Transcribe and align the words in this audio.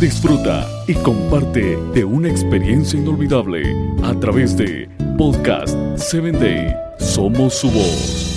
Disfruta 0.00 0.68
y 0.86 0.94
comparte 0.94 1.76
de 1.94 2.04
una 2.04 2.28
experiencia 2.28 2.98
inolvidable 2.98 3.62
a 4.02 4.12
través 4.20 4.56
de 4.56 4.88
Podcast 5.16 5.74
7 5.96 6.32
Day. 6.32 6.74
Somos 6.98 7.54
su 7.54 7.70
voz. 7.70 8.34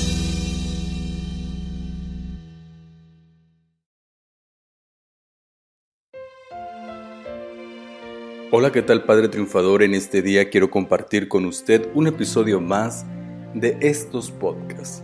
Hola, 8.49 8.71
¿qué 8.71 8.81
tal 8.81 9.03
Padre 9.03 9.28
Triunfador? 9.28 9.83
En 9.83 9.94
este 9.94 10.21
día 10.21 10.49
quiero 10.49 10.69
compartir 10.69 11.28
con 11.28 11.46
usted 11.46 11.89
un 11.94 12.07
episodio 12.07 12.62
más 12.62 13.05
de 13.53 13.78
estos 13.81 14.31
podcasts. 14.31 15.03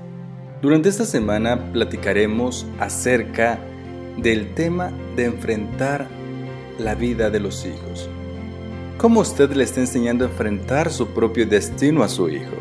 Durante 0.62 0.88
esta 0.88 1.04
semana 1.04 1.74
platicaremos 1.74 2.66
acerca 2.80 3.60
del 4.18 4.54
tema 4.54 4.92
de 5.16 5.26
enfrentar 5.26 6.08
la 6.80 6.96
vida 6.96 7.30
de 7.30 7.40
los 7.40 7.66
hijos. 7.66 8.10
¿Cómo 8.98 9.22
usted 9.22 9.52
le 9.52 9.64
está 9.64 9.82
enseñando 9.82 10.26
a 10.26 10.30
enfrentar 10.30 10.92
su 10.92 11.08
propio 11.08 11.46
destino 11.46 12.04
a 12.04 12.10
su 12.10 12.30
hijo? 12.30 12.56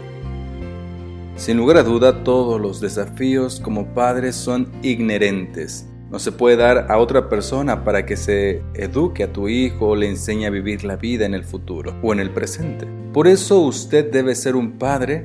Sin 1.36 1.56
lugar 1.56 1.78
a 1.78 1.82
duda, 1.82 2.24
todos 2.24 2.60
los 2.60 2.80
desafíos 2.80 3.60
como 3.60 3.94
padres 3.94 4.36
son 4.36 4.70
inherentes. 4.82 5.86
No 6.10 6.18
se 6.18 6.30
puede 6.30 6.56
dar 6.56 6.90
a 6.90 6.98
otra 6.98 7.28
persona 7.28 7.84
para 7.84 8.04
que 8.04 8.16
se 8.16 8.62
eduque 8.74 9.24
a 9.24 9.32
tu 9.32 9.48
hijo 9.48 9.88
o 9.88 9.96
le 9.96 10.08
enseñe 10.08 10.46
a 10.46 10.50
vivir 10.50 10.84
la 10.84 10.96
vida 10.96 11.24
en 11.24 11.32
el 11.32 11.42
futuro 11.42 11.94
o 12.02 12.12
en 12.12 12.20
el 12.20 12.30
presente. 12.30 12.86
Por 13.12 13.26
eso 13.26 13.60
usted 13.60 14.10
debe 14.10 14.34
ser 14.34 14.54
un 14.54 14.72
padre 14.72 15.24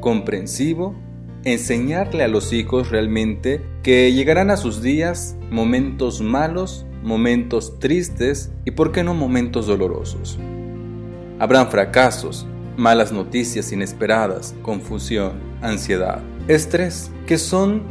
comprensivo, 0.00 0.94
enseñarle 1.44 2.24
a 2.24 2.28
los 2.28 2.52
hijos 2.52 2.90
realmente 2.90 3.62
que 3.82 4.12
llegarán 4.12 4.50
a 4.50 4.56
sus 4.56 4.82
días 4.82 5.36
momentos 5.50 6.20
malos, 6.20 6.86
momentos 7.02 7.78
tristes 7.78 8.52
y, 8.64 8.72
por 8.72 8.92
qué 8.92 9.02
no, 9.02 9.14
momentos 9.14 9.66
dolorosos. 9.66 10.38
Habrán 11.38 11.70
fracasos, 11.70 12.46
malas 12.76 13.12
noticias 13.12 13.72
inesperadas, 13.72 14.54
confusión, 14.62 15.32
ansiedad, 15.62 16.22
estrés, 16.48 17.10
que 17.26 17.38
son 17.38 17.82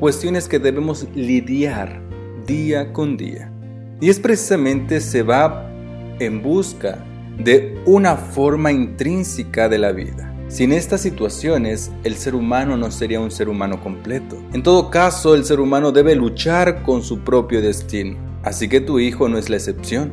cuestiones 0.00 0.48
que 0.48 0.58
debemos 0.58 1.06
lidiar 1.14 2.00
día 2.46 2.92
con 2.92 3.16
día. 3.16 3.52
Y 4.00 4.10
es 4.10 4.18
precisamente 4.18 5.00
se 5.00 5.22
va 5.22 5.70
en 6.18 6.42
busca 6.42 7.04
de 7.38 7.80
una 7.86 8.16
forma 8.16 8.72
intrínseca 8.72 9.68
de 9.68 9.78
la 9.78 9.92
vida. 9.92 10.34
Sin 10.48 10.72
estas 10.72 11.02
situaciones, 11.02 11.92
el 12.04 12.16
ser 12.16 12.34
humano 12.34 12.78
no 12.78 12.90
sería 12.90 13.20
un 13.20 13.30
ser 13.30 13.50
humano 13.50 13.82
completo. 13.82 14.36
En 14.54 14.62
todo 14.62 14.88
caso, 14.88 15.34
el 15.34 15.44
ser 15.44 15.60
humano 15.60 15.92
debe 15.92 16.14
luchar 16.14 16.82
con 16.82 17.02
su 17.02 17.20
propio 17.20 17.60
destino. 17.60 18.16
Así 18.42 18.66
que 18.66 18.80
tu 18.80 18.98
hijo 18.98 19.28
no 19.28 19.36
es 19.36 19.50
la 19.50 19.56
excepción. 19.56 20.10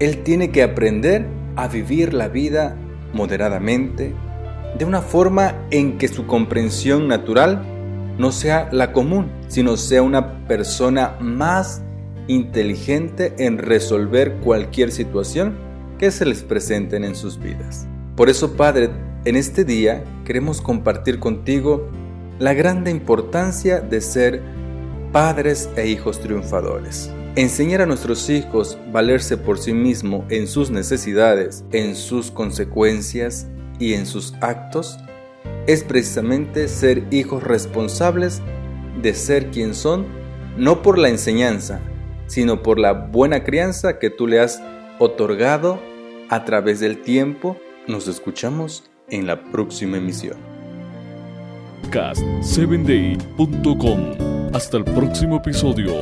Él 0.00 0.22
tiene 0.22 0.50
que 0.50 0.62
aprender 0.62 1.26
a 1.56 1.66
vivir 1.66 2.12
la 2.12 2.28
vida 2.28 2.76
moderadamente, 3.14 4.14
de 4.78 4.84
una 4.84 5.00
forma 5.00 5.54
en 5.70 5.96
que 5.96 6.08
su 6.08 6.26
comprensión 6.26 7.08
natural 7.08 7.62
no 8.18 8.32
sea 8.32 8.68
la 8.70 8.92
común, 8.92 9.30
sino 9.48 9.78
sea 9.78 10.02
una 10.02 10.46
persona 10.46 11.16
más 11.20 11.82
inteligente 12.28 13.32
en 13.38 13.56
resolver 13.56 14.34
cualquier 14.44 14.92
situación 14.92 15.56
que 15.98 16.10
se 16.10 16.26
les 16.26 16.42
presenten 16.42 17.04
en 17.04 17.14
sus 17.14 17.38
vidas. 17.38 17.86
Por 18.16 18.28
eso, 18.28 18.56
Padre, 18.56 18.90
en 19.24 19.36
este 19.36 19.64
día 19.64 20.02
queremos 20.24 20.60
compartir 20.60 21.18
contigo 21.20 21.88
la 22.38 22.54
grande 22.54 22.90
importancia 22.90 23.80
de 23.80 24.00
ser 24.00 24.42
padres 25.12 25.68
e 25.76 25.86
hijos 25.86 26.20
triunfadores. 26.20 27.10
Enseñar 27.36 27.82
a 27.82 27.86
nuestros 27.86 28.28
hijos 28.28 28.76
valerse 28.92 29.36
por 29.36 29.58
sí 29.58 29.72
mismo 29.72 30.24
en 30.28 30.48
sus 30.48 30.70
necesidades, 30.70 31.64
en 31.72 31.94
sus 31.94 32.30
consecuencias 32.30 33.46
y 33.78 33.94
en 33.94 34.06
sus 34.06 34.34
actos 34.40 34.98
es 35.66 35.84
precisamente 35.84 36.66
ser 36.66 37.04
hijos 37.10 37.44
responsables 37.44 38.42
de 39.00 39.14
ser 39.14 39.50
quien 39.50 39.74
son, 39.74 40.06
no 40.56 40.82
por 40.82 40.98
la 40.98 41.08
enseñanza, 41.08 41.80
sino 42.26 42.62
por 42.62 42.78
la 42.78 42.92
buena 42.92 43.44
crianza 43.44 43.98
que 43.98 44.10
tú 44.10 44.26
le 44.26 44.40
has 44.40 44.60
otorgado 44.98 45.80
a 46.28 46.44
través 46.44 46.80
del 46.80 47.02
tiempo. 47.02 47.56
Nos 47.86 48.08
escuchamos 48.08 48.84
en 49.12 49.26
la 49.26 49.40
próxima 49.40 49.98
emisión. 49.98 50.36
Cast7day.com. 51.90 54.54
Hasta 54.54 54.78
el 54.78 54.84
próximo 54.84 55.36
episodio. 55.36 55.92